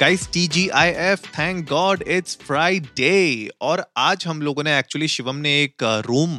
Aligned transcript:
Guys 0.00 0.28
एफ़ 0.74 1.26
thank 1.38 1.68
God 1.68 2.04
it's 2.08 2.38
Friday 2.46 3.50
और 3.60 3.84
आज 3.96 4.26
हम 4.26 4.42
लोगों 4.42 4.62
ने 4.62 4.78
एक्चुअली 4.78 5.08
शिवम 5.08 5.36
ने 5.36 5.62
एक 5.62 5.82
रूम 6.06 6.38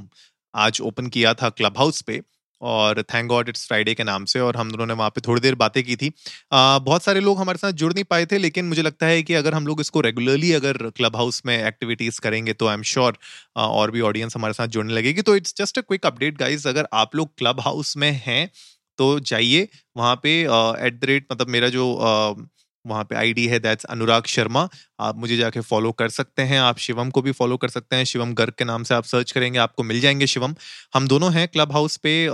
आज 0.55 0.81
ओपन 0.81 1.08
किया 1.08 1.34
था 1.34 1.50
क्लब 1.50 1.77
हाउस 1.77 2.02
पे 2.02 2.22
और 2.62 3.03
थैंक 3.03 3.27
गॉड 3.27 3.50
इट्स 3.50 3.67
फ्राइडे 3.67 3.94
के 3.94 4.03
नाम 4.03 4.26
से 4.26 4.40
और 4.40 4.58
हम 4.58 4.72
दोनों 4.72 4.86
ने 4.86 4.94
वहाँ 4.94 5.09
पे 5.09 5.22
थोड़ी 5.22 5.41
देर 5.41 5.55
बातें 5.55 5.84
की 5.84 5.95
थी। 5.95 6.12
आ, 6.52 6.80
बहुत 6.80 7.03
सारे 7.03 7.20
लोग 7.20 7.40
हमारे 7.40 7.58
साथ 7.58 7.72
जुड़ 7.72 7.94
नहीं 7.94 8.03
पाए 8.03 8.26
थे 8.26 8.38
लेकिन 8.38 8.66
मुझे 8.66 8.81
लगता 8.81 9.05
है 9.05 9.23
कि 9.23 9.34
अगर 9.34 9.53
हम 9.53 9.67
लोग 9.67 9.81
इसको 9.81 10.02
रेगुलरली 10.02 10.52
अगर 10.53 10.78
क्लब 10.89 11.16
हाउस 11.16 11.41
में 11.45 11.67
एक्टिविटीज़ 11.67 12.20
करेंगे 12.22 12.53
तो 12.53 12.67
आई 12.67 12.73
एम 12.73 12.84
श्योर 12.84 13.17
और 13.55 13.91
भी 13.91 14.02
ऑडियंस 14.02 14.36
हमारे 14.36 14.53
साथ 14.53 14.67
जुड़ने 14.67 14.94
लगेगी। 14.94 15.22
तो 15.22 15.36
it's 15.36 15.55
just 15.58 15.78
a 15.78 15.81
quick 15.81 16.05
update 16.05 16.38
guys 16.38 16.67
अगर 16.67 16.88
आप 16.94 17.16
लोग 17.16 17.38
क्लब 17.38 17.59
हाउस 17.59 17.98
में 17.98 18.12
हैं 18.26 18.50
तो 18.98 19.20
जाइए 19.20 19.67
वहाँ 19.98 20.16
पे 20.23 20.39
एट 20.88 21.00
द 21.02 21.05
रेट 21.05 21.28
मतलब 21.31 21.48
मेरा 21.48 21.70
जो 21.70 21.86
uh, 21.91 22.48
वहाँ 22.85 23.03
पे 23.03 23.15
आईडी 23.15 23.45
है 23.47 23.59
दैट्स 23.59 23.85
अनुराग 23.88 24.25
शर्मा 24.27 24.67
आप 24.99 25.17
मुझे 25.17 25.38
जाके 25.38 25.61
फॉलो 25.61 25.91
कर 25.93 26.09
सकते 26.11 26.41
हैं, 26.41 26.59
आप 26.59 26.77
शिवम 26.79 27.09
को 27.09 27.21
भी 27.21 27.31
फॉलो 27.33 27.58
कर 27.58 27.69
सकते 27.69 27.95
हैं, 27.95 28.03
शिवम 28.05 28.33
गर्ग 28.33 28.53
के 28.58 28.66
नाम 28.66 28.83
से 28.83 28.94
आप 28.95 29.03
सर्च 29.05 29.31
करेंगे, 29.31 29.59
आपको 29.59 29.83
मिल 29.83 29.99
जाएँगे 30.02 30.27
शिवम। 30.27 30.55
हम 30.94 31.08
दोनों 31.08 31.31
हैं 31.33 31.47
क्लब 31.47 31.71
हाउस 31.71 31.97
पे 31.97 32.27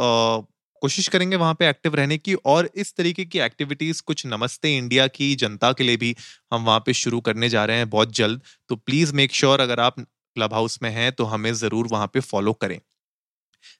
कोशिश 0.81 1.07
करेंगे 1.07 1.35
वहाँ 1.35 1.53
पे 1.53 1.67
एक्टिव 1.69 1.95
रहने 1.95 2.17
की 2.17 2.33
और 2.45 2.69
इस 2.75 2.93
तरीके 2.97 3.25
की 3.25 3.39
एक्टिविटीज़ 3.39 4.01
कुछ 4.05 4.25
नमस्ते 4.27 4.75
इंडिया 4.77 5.07
की, 5.09 5.33
जनता 5.35 5.71
के 5.73 5.83
लिए 5.83 5.97
भी 5.97 6.15
हम 6.53 6.65
वहाँ 6.65 6.79
पे 6.85 6.93
शुरू 6.95 7.19
करने 7.21 7.49
जा 7.49 7.65
रहे 7.65 7.77
हैं 7.77 7.89
बहुत 7.89 8.13
जल्द। 8.15 8.41
तो 8.69 8.75
प्लीज़ 8.77 9.13
मेक 9.13 9.33
श्योर 9.33 9.59
अगर 9.61 9.79
आप 9.79 9.99
क्लब 9.99 10.53
हाउस 10.53 10.79
में 10.83 10.89
हैं 10.91 11.11
तो 11.11 11.25
हमें 11.25 11.53
ज़रूर 11.55 11.87
वहाँ 11.87 12.07
पे 12.13 12.19
फॉलो 12.21 12.53
करें। 12.55 12.79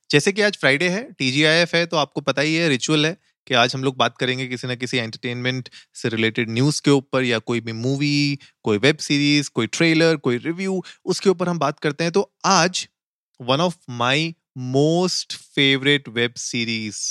जैसे 0.10 0.32
कि 0.32 0.42
आज 0.42 0.58
फ्राइडे 0.58 0.88
है 0.90 1.02
टीजीआईएफ 1.12 1.74
है 1.76 1.86
तो 1.86 1.98
आपको 1.98 2.22
पता 2.22 2.42
ही 2.42 2.56
है 2.56 2.68
रिचुअल 2.70 3.06
है। 3.06 3.16
कि 3.48 3.54
आज 3.54 3.76
हम 3.76 3.84
लोग 3.84 3.98
बात 3.98 4.18
करेंगे 4.18 4.48
किसी 4.48 4.68
ना 4.68 4.76
किसी 4.76 4.98
एंटरटेनमेंट 4.98 5.70
से 5.94 6.10
रिलेटेड 6.10 6.50
न्यूज़ 6.50 6.82
के 6.86 6.92
ऊपर 6.92 7.24
या 7.24 7.40
कोई 7.42 7.60
भी 7.62 7.72
मूवी 7.74 8.40
कोई 8.64 8.78
वेब 8.78 8.98
सीरीज़ 9.00 9.50
कोई 9.56 9.68
ट्रेलर 9.68 10.16
कोई 10.20 10.38
रिव्यू 10.38 10.82
उसके 11.06 11.30
ऊपर 11.30 11.50
हम 11.50 11.60
बात 11.60 11.80
करते 11.80 12.04
हैं। 12.04 12.14
तो 12.14 12.32
आज 12.46 12.88
one 13.40 13.62
of 13.62 13.76
my 13.92 14.34
most 14.58 15.34
favourite 15.56 16.10
web 16.10 16.34
series 16.38 17.02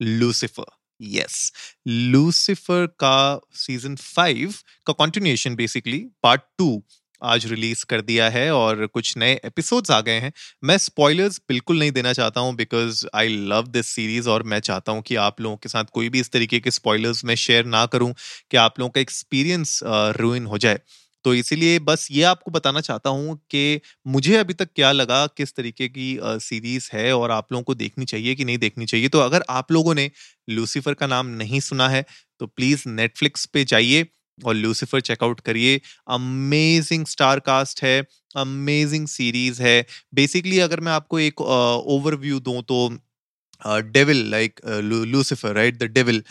Lucifer 0.00 0.64
yes 1.00 1.52
Lucifer 1.88 2.86
का 3.00 3.40
सीज़न 3.56 3.96
फाइव 3.96 4.54
का 4.86 4.92
कंटिन्यूएशन 4.94 5.54
बेसिकली 5.56 5.98
पार्ट 6.22 6.42
टू 6.58 6.82
आज 7.24 7.46
रिलीज़ 7.46 7.84
कर 7.84 8.00
दिया 8.02 8.28
है 8.28 8.50
और 8.52 8.86
कुछ 8.86 9.16
नए 9.16 9.34
एपिसोड्स 9.44 9.90
आ 9.90 10.00
गए 10.00 10.18
हैं। 10.20 10.32
मैं 10.64 10.76
स्पॉयलर्स 10.78 11.40
बिल्कुल 11.48 11.78
नहीं 11.78 11.92
देना 11.92 12.12
चाहता 12.12 12.40
हूँ 12.40 12.54
because 12.56 13.04
I 13.14 13.28
love 13.48 13.66
this 13.68 13.86
series 13.88 14.28
और 14.28 14.42
मैं 14.44 14.60
चाहता 14.62 14.92
हूँ 14.92 15.02
कि 15.02 15.16
आप 15.18 15.40
लोगों 15.40 15.56
के 15.56 15.68
साथ 15.68 15.84
कोई 15.92 16.08
भी 16.08 16.20
इस 16.20 16.30
तरीके 16.32 16.60
के 16.60 16.70
स्पॉयलर्स 16.70 17.24
मैं 17.24 17.34
शेयर 17.36 17.64
ना 17.66 17.84
करूँ 17.86 18.12
कि 18.50 18.56
आप 18.58 18.78
लोगों 18.80 18.90
का 18.90 19.00
एक्सपीरियंस 19.00 19.80
रूइन 20.18 20.46
हो 20.46 20.58
जाए। 20.58 20.80
तो 21.24 21.32
इसीलिए 21.34 21.78
बस 21.80 22.06
ये 22.10 22.22
आपको 22.24 22.50
बताना 22.50 22.80
चाहता 22.80 23.10
हूँ 23.10 23.36
कि 23.50 23.80
मुझे 24.06 24.36
अभी 24.36 24.54
तक 24.54 24.68
क्या 24.76 24.90
लगा, 24.92 25.26
किस 25.28 25.54
तरीके 25.56 25.88
की 25.88 26.18
सीरीज़ 26.22 26.88
है 26.92 27.12
और 27.12 27.30
आप 27.30 27.52
लोगों 27.52 27.62
को 27.64 27.74
देखनी 27.74 28.04
चाहिए 28.04 28.34
कि 28.34 28.44
नहीं 28.44 28.58
देखनी 28.58 28.86
चाहिए। 28.86 29.08
तो 29.08 29.20
अगर 29.20 29.44
आप 29.50 29.72
लोगों 29.72 29.94
ने 29.94 30.10
लूसीफर 30.50 30.94
का 30.94 31.06
नाम 31.06 31.26
नहीं 31.36 31.60
सुना 31.62 31.88
है 31.88 32.04
तो 32.40 32.46
प्लीज़ 32.46 32.88
नेटफ्लिक्स 32.88 33.46
पे 33.46 33.64
जाइए। 33.64 34.06
और 34.38 34.54
लूसीफर 34.56 35.00
चेकआउट 35.02 35.40
करिए। 35.42 35.80
अमेजिंग 36.10 37.06
स्टार 37.06 37.40
कास्ट 37.42 37.82
है 37.84 38.00
अमेजिंग 38.38 39.06
सीरीज़ 39.08 39.62
है। 39.62 39.84
बेसिकली 40.14 40.58
अगर 40.60 40.80
मैं 40.80 40.92
आपको 40.92 41.18
एक 41.20 41.40
ओवरव्यू 41.40 42.40
दूँ 42.42 42.62
तो 42.64 42.88
devil 43.88 44.18
like 44.30 44.60
Lucifer 45.06 45.54
right 45.54 45.78
the 45.78 45.84
devil 45.92 46.22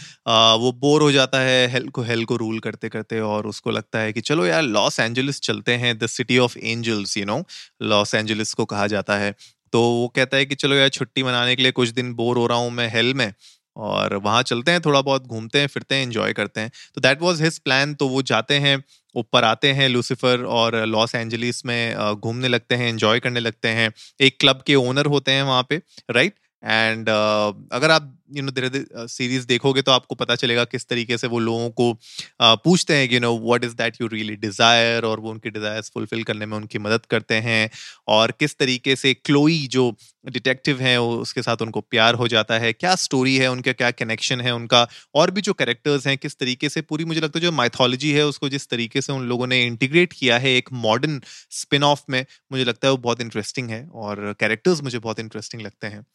वो 0.59 0.71
बोर 0.81 1.01
हो 1.01 1.11
जाता 1.11 1.39
है 1.41 1.67
हेल 1.71 1.87
को 1.89 2.01
हेल 2.03 2.25
को 2.25 2.35
रूल 2.37 2.59
करते 2.59 2.89
करते 2.89 3.19
और 3.21 3.47
उसको 3.47 3.71
लगता 3.71 3.99
है 3.99 4.13
कि 4.13 4.21
चलो 4.21 4.45
यार 4.45 4.63
लॉस 4.63 4.99
एंजलिस 4.99 5.39
चलते 5.41 5.73
हैं 5.77 5.97
the 5.99 6.07
city 6.09 6.37
of 6.39 6.57
angels 6.59 7.17
you 7.17 7.25
know 7.25 7.43
Los 7.83 8.15
Angeles 8.15 8.53
को 8.53 8.65
कहा 8.67 8.87
जाता 8.87 9.17
है। 9.17 9.33
तो 9.73 9.81
वो 9.81 10.07
कहता 10.15 10.37
है 10.37 10.45
कि 10.45 10.55
चलो 10.55 10.75
यार, 10.75 10.89
छुट्टी 10.89 11.23
मनाने 11.23 11.55
के 11.55 11.63
लिए 11.63 11.71
कुछ 11.73 11.89
दिन 11.91 12.13
बोर 12.15 12.37
हो 12.37 12.45
रहा 12.47 12.57
हूँ 12.57 12.71
मैं 12.71 12.89
हेल 12.93 13.13
में। 13.13 13.33
और 13.77 14.15
वहाँ 14.15 14.41
चलते 14.43 14.71
हैं, 14.71 14.81
थोड़ा 14.81 15.01
बहुत 15.01 15.27
घूमते 15.27 15.59
हैं, 15.59 15.67
फिरते 15.67 15.95
हैं 15.95 16.03
इन्जॉय 16.03 16.33
करते 16.33 16.61
हैं। 16.61 16.71
तो 16.95 17.01
दैट 17.01 17.21
वॉज़ 17.21 17.43
हिज 17.43 17.59
प्लान 17.59 17.93
तो 17.95 18.07
वो 18.09 18.21
जाते 18.23 18.55
हैं, 18.59 18.83
ऊपर 19.15 19.43
आते 19.43 19.71
हैं 19.73 19.87
लूसीफर 19.89 20.43
और 20.51 20.75
लॉस 20.87 21.15
एंजलिस 21.15 21.65
में 21.65 21.95
घूमने 22.15 22.47
लगते 22.47 22.75
हैं 22.75 22.89
इन्जॉय 22.89 23.19
करने 23.19 23.39
लगते 23.39 23.67
हैं। 23.69 23.91
एक 24.21 24.37
क्लब 24.39 24.63
के 24.67 24.75
ओनर 24.77 25.05
होते 25.07 25.31
हैं 25.31 25.43
वहाँ 25.43 25.65
पे 25.69 25.81
राइट 26.11 26.33
एंड 26.63 27.09
uh, 27.09 27.53
अगर 27.71 27.91
आप 27.91 28.13
यू 28.35 28.43
नो 28.43 28.51
धीरे 28.51 28.69
धीरे 28.69 29.07
सीरीज़ 29.07 29.45
देखोगे 29.47 29.81
तो 29.81 29.91
आपको 29.91 30.15
पता 30.15 30.35
चलेगा 30.35 30.63
किस 30.65 30.87
तरीके 30.87 31.17
से 31.17 31.27
वो 31.27 31.39
लोगों 31.39 31.69
को 31.69 31.89
uh, 31.91 32.57
पूछते 32.63 32.95
हैं 32.95 33.09
कि 33.09 33.15
you 33.15 33.19
know 33.19 33.37
what 33.39 33.63
is 33.63 33.73
that 33.75 34.01
you 34.01 34.07
really 34.07 34.35
desire 34.35 35.05
और 35.05 35.19
वो 35.19 35.31
उनके 35.31 35.49
डिजायर्स 35.49 35.91
फुलफिल 35.93 36.23
करने 36.23 36.45
में 36.45 36.57
उनकी 36.57 36.79
मदद 36.79 37.05
करते 37.05 37.35
हैं। 37.35 37.69
और 38.07 38.31
किस 38.39 38.57
तरीके 38.57 38.95
से 38.95 39.13
क्लोई 39.13 39.67
जो 39.67 39.91
डिटेक्टिव 40.29 40.79
है 40.81 40.99
उसके 41.01 41.41
साथ 41.41 41.61
उनको 41.61 41.81
प्यार 41.81 42.15
हो 42.15 42.27
जाता 42.27 42.57
है। 42.59 42.73
क्या 42.73 42.95
स्टोरी 42.95 43.35
है 43.37 43.51
उनका 43.51 43.71
क्या 43.73 43.91
कनेक्शन 43.91 44.41
है 44.41 44.51
उनका? 44.55 44.87
और 45.15 45.31
भी 45.31 45.41
जो 45.41 45.53
कैरेक्टर्स 45.53 46.07
हैं 46.07 46.17
किस 46.17 46.37
तरीके 46.39 46.69
से 46.69 46.81
पूरी 46.81 47.05
मुझे 47.05 47.21
लगता 47.21 47.39
है 47.39 47.45
जो 47.45 47.51
माइथोलॉजी 47.51 48.11
है 48.11 48.25
उसको 48.25 48.49
जिस 48.49 48.69
तरीके 48.69 49.01
से 49.01 49.13
उन 49.13 49.27
लोगों 49.27 49.47
ने 49.47 49.63
इंटीग्रेट 49.65 50.13
किया 50.13 50.37
है 50.37 50.55
एक 50.55 50.69
मॉडर्न 50.73 51.21
स्पिन 51.51 51.83
ऑफ़ 51.83 52.03
में 52.09 52.25
मुझे 52.51 52.63
लगता 52.63 52.87
है 52.87 52.91
वो 52.91 52.97
बहुत 52.97 53.21
इंटरेस्टिंग 53.21 53.69
है। 53.69 53.85
और 53.87 54.35
कैरेक्टर्स 54.39 54.81
मुझे 54.83 54.99
बहुत 54.99 55.19
इंटरेस्टिंग 55.19 55.61
लगते 55.61 55.87
हैं। 55.87 56.05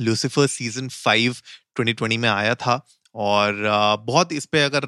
लूसीफर 0.00 0.46
सीज़न 0.46 0.88
फाइव 0.88 1.36
2020 1.80 2.18
में 2.18 2.28
आया 2.28 2.54
था 2.54 2.80
और 3.14 3.54
बहुत 4.06 4.32
इस 4.32 4.46
पे 4.46 4.62
अगर 4.62 4.84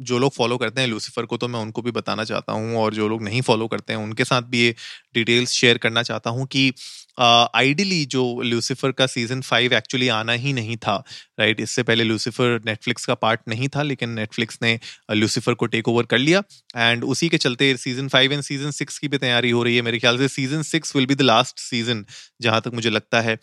जो 0.00 0.18
लोग 0.18 0.32
फॉलो 0.32 0.56
करते 0.58 0.80
हैं 0.80 0.88
लूसीफर 0.88 1.26
को 1.26 1.36
तो 1.36 1.48
मैं 1.48 1.60
उनको 1.60 1.82
भी 1.82 1.90
बताना 1.90 2.24
चाहता 2.24 2.52
हूँ 2.52 2.76
और 2.76 2.94
जो 2.94 3.08
लोग 3.08 3.22
नहीं 3.22 3.40
फॉलो 3.42 3.66
करते 3.66 3.92
हैं 3.92 4.00
उनके 4.00 4.24
साथ 4.24 4.42
भी 4.42 4.64
ये 4.64 4.74
डिटेल्स 5.14 5.50
शेयर 5.50 5.78
करना 5.78 6.02
चाहता 6.02 6.30
हूँ 6.30 6.46
कि 6.46 6.72
आइडियली 7.18 8.02
uh, 8.02 8.10
जो 8.10 8.42
लूसीफर 8.42 8.92
का 8.92 9.06
सीज़न 9.06 9.40
फाइव 9.42 9.72
एक्चुअली 9.74 10.08
आना 10.10 10.32
ही 10.32 10.52
नहीं 10.52 10.76
था 10.76 10.94
राइट 11.38 11.48
right? 11.48 11.62
इससे 11.62 11.82
पहले 11.82 12.04
लूसीफर 12.04 12.60
नेटफ्लिक्स 12.66 13.04
का 13.06 13.14
पार्ट 13.16 13.40
नहीं 13.48 13.68
था 13.68 13.82
लेकिन 13.82 14.10
नेटफ्लिक्स 14.10 14.58
ने 14.62 14.78
लूसीफर 15.12 15.54
को 15.54 15.66
टेक 15.66 15.88
ओवर 15.88 16.04
कर 16.04 16.18
लिया। 16.18 16.42
एंड 16.76 17.04
उसी 17.04 17.28
के 17.28 17.38
चलते 17.38 17.76
season 17.76 18.08
five 18.08 18.32
and 18.32 18.42
season 18.42 18.70
six 18.70 18.98
की 18.98 19.08
भी 19.08 19.18
तैयारी 19.18 19.50
हो 19.50 19.62
रही 19.62 19.76
है 19.76 19.82
मेरे 19.82 19.98
ख्याल 19.98 20.18
से। 20.18 20.28
Season 20.28 20.62
six 20.62 20.94
will 20.96 21.06
be 21.06 21.14
the 21.14 21.22
last 21.22 21.58
season 21.60 22.04
जहाँ 22.42 22.60
तक 22.60 22.74
मुझे 22.74 22.90
लगता 22.90 23.20
है। 23.20 23.38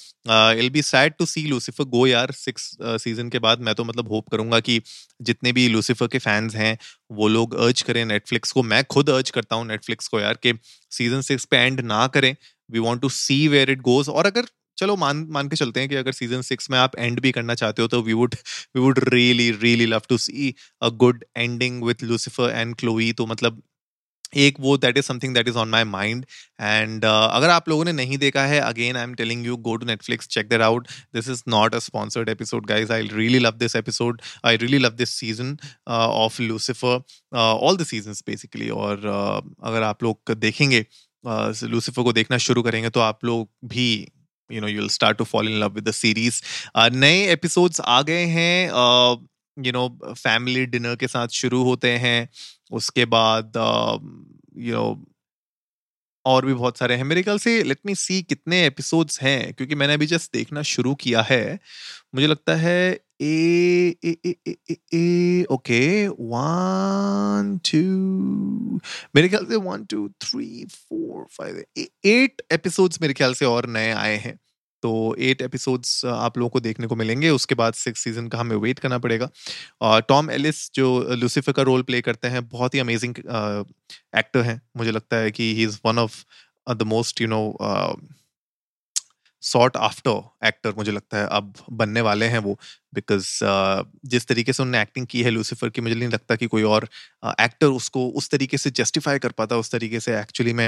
I'll 0.60 0.70
be 0.70 0.82
sad 0.82 1.14
to 1.20 1.26
see 1.26 1.46
Lucifer 1.48 1.84
go 1.86 2.06
यार 2.08 2.32
सिक्स 2.34 2.70
सीज़न 2.82 3.30
के 3.30 3.40
बाद। 3.40 3.62
मैं 3.62 3.76
तो 3.76 3.84
मतलब 3.86 4.12
होप 4.12 4.30
करूँगा 4.32 4.60
कि 4.60 4.82
जितने 5.22 5.52
भी 5.54 5.68
लूसीफर 5.70 6.08
के 6.08 6.20
फैंस 6.20 6.56
हैं 6.56 6.78
वो 7.12 7.28
लोग 7.28 7.56
अर्ज़ 7.56 7.84
करें 7.84 8.04
नेटफ्लिक्स 8.06 8.52
को। 8.52 8.64
मैं 8.64 8.84
खुद 8.86 9.10
अर्ज़ 9.10 9.32
करता 9.32 9.56
हूँ 9.56 9.68
नेटफ्लिक्स 9.68 10.08
को 10.08 10.20
यार 10.20 10.40
कि 10.44 10.54
सीज़न 10.92 11.22
सिक्स 11.22 11.46
पे 11.46 11.58
एंड 11.58 11.82
ना 11.82 12.06
करें। 12.08 12.36
We 12.70 12.80
want 12.80 13.02
to 13.02 13.10
see 13.16 13.48
where 13.48 13.72
it 13.72 13.82
goes 13.82 14.10
और 14.10 14.28
अगर 14.28 14.46
चलो 14.78 14.96
मान 14.96 15.26
मान 15.30 15.48
के 15.50 15.56
चलते 15.56 15.80
हैं 15.80 15.90
कि 15.90 15.96
अगर 15.96 16.12
सीज़न 16.12 16.42
सिक्स 16.42 16.70
में 16.72 16.78
आप 16.80 16.98
एंड 16.98 17.20
भी 17.20 17.32
करना 17.32 17.56
चाहते 17.56 17.82
हो 17.82 17.88
तो 17.88 18.02
we 18.02 18.14
would 18.14 18.36
we 18.76 18.82
would 18.82 19.00
really 19.10 19.50
really 19.54 19.86
love 19.86 20.02
to 20.10 20.18
see 20.20 20.54
a 20.82 20.90
good 20.98 21.26
ending 21.38 21.84
with 21.84 22.04
Lucifer 22.04 22.52
and 22.52 22.76
Chloe 22.76 23.12
तो 23.14 23.26
मतलब 23.26 23.62
एक 24.38 24.60
वो 24.60 24.78
that 24.78 24.98
is 24.98 25.06
something 25.06 25.34
that 25.36 25.48
is 25.48 25.56
on 25.58 25.70
my 25.70 25.84
mind 25.86 26.26
and 26.60 27.06
अगर 27.06 27.50
आप 27.50 27.70
लोगों 27.70 27.86
ने 27.86 27.92
नहीं 27.92 28.18
देखा 28.18 28.46
है 28.46 28.60
again 28.62 28.98
I 28.98 29.04
am 29.04 29.14
telling 29.14 29.46
you 29.46 29.58
go 29.60 29.76
to 29.76 29.86
Netflix 29.86 30.28
check 30.28 30.50
that 30.50 30.62
out 30.62 30.88
this 31.14 31.30
is 31.30 31.44
not 31.48 31.76
a 31.76 31.80
sponsored 31.80 32.30
episode 32.30 32.66
guys 32.68 32.92
I 32.94 33.08
really 33.14 33.40
love 33.40 33.58
this 33.58 33.76
episode 33.76 34.22
I 34.46 34.58
really 34.58 34.78
love 34.78 34.92
this 34.94 35.16
season 35.16 35.58
of 35.88 36.42
Lucifer 36.42 37.02
all 37.34 37.78
the 37.78 37.86
season 37.86 38.14
basically 38.28 38.70
और 38.72 38.98
uh, 38.98 39.68
अगर 39.68 39.84
आप 39.84 40.04
लोग 40.04 40.32
देखेंगे 40.32 40.86
Lucifer 41.24 42.04
को 42.04 42.14
देखना 42.14 42.38
शुरू 42.38 42.62
करेंगे 42.62 42.90
तो 42.90 43.00
आप 43.00 43.26
लोग 43.26 43.50
भी 43.66 43.90
you 44.50 44.62
know 44.62 44.68
you 44.68 44.80
will 44.80 44.90
start 44.90 45.18
to 45.18 45.24
fall 45.24 45.50
in 45.50 45.60
love 45.60 45.74
with 45.74 45.88
the 45.88 45.92
series 45.94 46.42
नए 46.96 47.26
एपिसोड्स 47.32 47.82
आ 47.82 48.02
गए 48.02 48.26
हैं 48.28 48.70
यू 49.58 49.72
नो 49.72 49.88
फैमिली 50.08 50.66
डिनर 50.66 50.96
के 50.96 51.08
साथ 51.08 51.28
शुरू 51.34 51.64
होते 51.64 51.92
हैं, 51.98 52.30
उसके 52.72 53.06
बाद 53.06 53.54
यू 54.58 54.76
नो 54.76 55.06
और 56.26 56.46
भी 56.46 56.54
बहुत 56.54 56.78
सारे 56.78 56.96
हैं। 56.96 57.04
मेरे 57.04 57.22
ख्याल 57.24 57.38
से 57.40 57.62
लेट 57.64 57.80
मी 57.86 57.96
सी 57.96 58.22
कितने 58.24 58.66
एपिसोड्स 58.66 59.22
हैं, 59.22 59.54
क्योंकि 59.54 59.76
मैंने 59.76 59.94
अभी 59.94 60.06
जस्ट 60.06 60.34
देखना 60.34 60.62
शुरू 60.72 60.94
किया 60.96 61.22
है। 61.22 61.60
मुझे 62.16 62.28
लगता 62.28 62.56
है 62.56 63.00
ए 63.22 63.96
ए 64.06 64.16
ए 64.26 64.36
ए 64.50 64.78
ए 64.94 65.46
ओके 65.52 66.08
वन 66.08 67.58
टू 67.72 67.80
मेरे 69.16 69.30
ख्याल 69.30 69.46
से 69.46 69.56
one 69.56 69.86
two 69.86 70.08
three 70.22 70.66
four 70.66 71.26
five 71.32 71.64
eight 72.06 72.42
episodes 72.52 73.02
मेरे 73.02 73.14
ख्याल 73.14 73.34
से 73.34 73.46
और 73.46 73.68
नए 73.70 73.92
आए 73.92 74.16
हैं। 74.18 74.40
तो 74.84 75.16
एट 75.20 75.42
एपिसोड्स 75.42 76.06
आप 76.06 76.38
लोगों 76.38 76.50
को 76.50 76.60
देखने 76.60 76.88
को 76.88 76.96
मिलेंगे। 76.96 77.30
उसके 77.30 77.56
बाद 77.56 77.74
सिक्स 77.74 78.04
सीज़न 78.04 78.28
का 78.28 78.38
हमें 78.38 78.56
वेट 78.56 78.80
करना 78.80 78.98
पड़ेगा। 78.98 79.30
और 79.82 80.02
टॉम 80.02 80.30
एलिस 80.32 80.70
जो 80.76 80.88
लूसीफर 81.14 81.52
का 81.52 81.62
रोल 81.62 81.82
प्ले 81.82 82.02
करते 82.02 82.28
हैं, 82.28 82.48
बहुत 82.50 82.76
ही 82.76 82.80
अमेजिंग 82.80 83.16
एक्टर 84.18 84.42
हैं। 84.42 84.62
मुझे 84.78 84.92
लगता 84.92 85.18
है 85.18 85.32
कि 85.32 85.54
he 85.56 85.64
is 85.64 85.78
one 85.86 86.00
of 86.00 86.24
the 86.68 86.84
most 86.84 87.22
you 87.22 87.28
know 87.28 87.42
sought 89.42 89.78
after 89.78 90.48
actor 90.48 90.74
मुझे 90.78 90.92
लगता 90.92 91.18
है 91.18 91.28
अब 91.32 91.54
बनने 91.72 92.02
वाले 92.02 92.26
हैं 92.26 92.40
वो 92.40 92.58
बिकॉज़ 92.96 93.28
uh, 93.46 93.86
जिस 94.06 94.28
तरीके 94.28 94.54
से 94.54 94.64
उन्होंने 94.64 94.82
एक्टिंग 94.82 95.08
की 95.08 95.24
है 95.24 95.30
लूसीफर 95.30 95.70
की 95.70 95.82
मुझे 95.82 95.96
नहीं 95.96 96.10
लगता 96.10 96.36
कि 96.36 96.48
कोई 96.48 96.64
और 96.64 96.88
एक्टर 97.42 97.68
uh, 97.68 97.74
उसको 97.74 98.08
उस 98.10 98.30
तरीके 98.30 98.58
से 98.58 98.72
जस्टिफाई 98.72 99.20
कर 99.20 99.32
पाता 99.32 99.58
उस 99.58 99.72
तरीके 99.72 100.00
से 100.00 100.20
एक्चुअली 100.20 100.54
में 100.54 100.68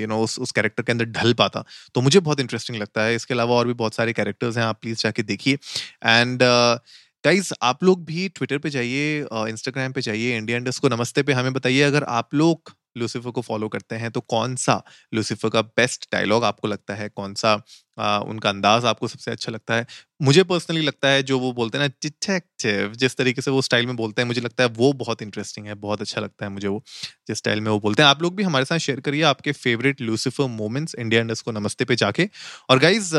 यू 0.00 0.06
नो 0.06 0.22
उस 0.22 0.38
उस 0.38 0.52
कैरेक्टर 0.52 0.82
के 0.82 0.92
अंदर 0.92 1.04
ढल 1.04 1.32
पाता। 1.34 1.64
तो 1.94 2.00
मुझे 2.00 2.20
बहुत 2.20 2.40
इंटरेस्टिंग 2.40 2.78
लगता 2.78 3.02
है। 3.02 3.14
इसके 3.14 3.34
अलावा 3.34 3.54
और 3.56 3.66
भी 3.66 3.74
बहुत 3.74 3.94
सारे 3.94 4.12
कैरेक्टर्स 4.12 4.56
हैं 4.56 4.64
आप 4.64 4.80
प्लीज़ 4.82 4.98
जाके 4.98 5.22
देखिए। 5.22 5.54
एंड 5.54 6.42
गाइज़ 7.24 7.52
आप 7.62 7.84
लोग 7.84 8.04
भी 8.04 8.28
ट्विटर 8.28 8.58
पे 8.58 8.70
जाइए 8.70 9.18
इंस्टाग्राम 9.48 9.92
पे 9.92 10.00
जाइए 10.02 10.36
इंडिया 10.36 10.58
इंडस्ट 10.58 10.80
को 10.82 10.88
नमस्ते 10.88 11.22
पे 11.22 11.32
हमें 11.32 11.52
बताइए। 11.52 11.82
अगर 11.82 12.04
आप 12.04 12.34
लोग 12.34 12.72
लूसीफर 12.96 13.30
को 13.30 13.40
फॉलो 13.42 13.68
करते 13.68 13.96
हैं 13.96 14.10
तो 14.10 14.20
कौन 14.22 14.56
सा 14.58 14.82
लूसीफर 15.14 15.48
का 15.50 15.62
बेस्ट 15.62 16.06
डायलॉग 16.12 16.44
आपको 16.44 16.68
लगता 16.68 16.94
है? 16.94 17.08
कौन 17.10 17.34
सा 17.34 17.60
आ, 17.98 18.18
उनका 18.20 18.48
अंदाज 18.50 18.84
आपको 18.84 19.08
सबसे 19.08 19.30
अच्छा 19.30 19.52
लगता 19.52 19.74
है? 19.74 19.86
मुझे 20.22 20.42
पर्सनली 20.44 20.80
लगता 20.82 21.08
है 21.08 21.22
जो 21.22 21.38
वो 21.38 21.52
बोलते 21.52 21.78
हैं 21.78 21.84
ना 21.84 21.92
डिटेक्टिव 22.02 22.92
जिस 22.96 23.16
तरीके 23.16 23.42
से 23.42 23.50
वो 23.50 23.62
स्टाइल 23.62 23.86
में 23.86 23.96
बोलते 23.96 24.22
हैं 24.22 24.26
मुझे 24.28 24.40
लगता 24.40 24.64
है 24.64 24.70
वो 24.74 24.92
बहुत 24.94 25.22
इंटरेस्टिंग 25.22 25.66
है 25.66 25.74
बहुत 25.76 26.00
अच्छा 26.00 26.20
लगता 26.20 26.44
है 26.46 26.50
मुझे 26.52 26.68
वो 26.68 26.82
जिस 27.28 27.38
स्टाइल 27.38 27.60
में 27.60 27.70
वो 27.70 27.78
बोलते 27.80 28.02
हैं। 28.02 28.08
आप 28.10 28.22
लोग 28.22 28.36
भी 28.36 28.42
हमारे 28.42 28.64
साथ 28.64 28.78
शेयर 28.80 29.00
करिए 29.00 29.22
आपके 29.24 29.52
फेवरेट 29.54 30.00
लूसीफर 30.00 30.46
मोमेंट्स 30.52 30.94
इंडिया 30.96 31.20
इंडस 31.20 31.40
को 31.40 31.52
नमस्ते 31.52 31.84
पे 31.84 31.96
जाके। 31.96 32.28
और 32.70 32.78
गाइज़ 32.78 33.14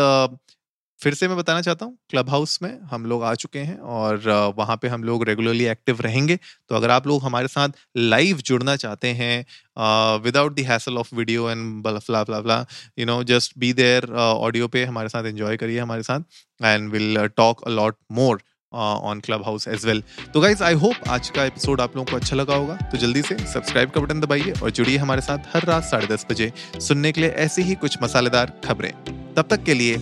फिर 1.03 1.13
से 1.13 1.27
मैं 1.27 1.35
बताना 1.37 1.61
चाहता 1.61 1.85
हूँ 1.85 1.97
क्लब 2.09 2.29
हाउस 2.29 2.57
में 2.63 2.69
हम 2.91 3.05
लोग 3.05 3.23
आ 3.23 3.33
चुके 3.35 3.59
हैं 3.59 3.77
और 3.93 4.27
वहाँ 4.57 4.77
पे 4.81 4.87
हम 4.87 5.03
लोग 5.03 5.23
रेगुलरली 5.27 5.65
एक्टिव 5.67 6.01
रहेंगे। 6.01 6.35
तो 6.69 6.75
अगर 6.75 6.89
आप 6.91 7.07
लोग 7.07 7.23
हमारे 7.23 7.47
साथ 7.47 7.69
लाइव 7.97 8.37
जुड़ना 8.45 8.75
चाहते 8.75 9.07
हैं 9.13 10.19
without 10.23 10.53
the 10.55 10.63
hassle 10.63 10.97
of 10.97 11.13
video 11.15 11.49
and 11.49 11.87
फ्ला 11.99 12.23
फ्ला 12.23 12.39
फ्ला 12.41 12.65
you 12.99 13.05
know 13.05 13.21
just 13.33 13.57
be 13.59 13.73
there 13.73 14.11
audio 14.13 14.67
पे 14.67 14.85
हमारे 14.85 15.09
साथ 15.09 15.25
एंजॉय 15.25 15.57
करिए 15.57 15.79
हमारे 15.79 16.03
साथ 16.03 16.65
and 16.65 16.89
will 16.91 17.27
talk 17.37 17.67
a lot 17.67 17.97
more 18.11 18.41
on 18.73 19.19
Clubhouse 19.45 19.67
as 19.67 19.85
well 19.85 20.03
तो 20.33 20.41
गाइज़ 20.41 20.63
आई 20.63 20.73
होप 20.77 21.09
आज 21.09 21.29
का 21.29 21.45
एपिसोड 21.45 21.81
आप 21.81 21.95
लोगों 21.97 22.11
को 22.11 22.17
अच्छा 22.17 22.35
लगा 22.35 22.55
होगा। 22.55 22.75
तो 22.91 22.97
जल्दी 22.97 23.21
से 23.21 23.37
सब्सक्राइब 23.47 23.89
का 23.89 24.01
बटन 24.01 24.21
दबाइए 24.21 24.53
और 24.53 24.71
जुड़िए 24.71 24.97
हमारे 24.97 25.21
साथ 25.21 25.55
हर 25.55 25.65
रात 25.65 25.83
साढ़े 25.83 26.07
दस 26.07 26.25
बजे 26.31 26.51
सुनने 26.79 27.11
के 27.11 27.21
लिए 27.21 27.29
ऐसी 27.45 27.61
ही 27.61 27.75
कुछ 27.75 28.01
मसालेदार 28.03 28.59
खबरें। 28.65 28.91
तब 29.35 29.47
तक 29.49 29.63
के 29.63 29.73
लिए 29.73 30.01